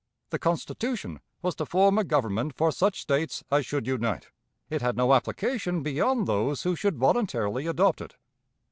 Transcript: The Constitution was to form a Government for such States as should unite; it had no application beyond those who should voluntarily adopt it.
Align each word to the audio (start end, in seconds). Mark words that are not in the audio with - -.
The 0.31 0.39
Constitution 0.39 1.19
was 1.43 1.53
to 1.57 1.65
form 1.67 1.99
a 1.99 2.03
Government 2.03 2.55
for 2.55 2.71
such 2.71 2.99
States 2.99 3.43
as 3.51 3.67
should 3.67 3.85
unite; 3.85 4.31
it 4.67 4.81
had 4.81 4.97
no 4.97 5.13
application 5.13 5.83
beyond 5.83 6.25
those 6.25 6.63
who 6.63 6.75
should 6.75 6.97
voluntarily 6.97 7.67
adopt 7.67 8.01
it. 8.01 8.15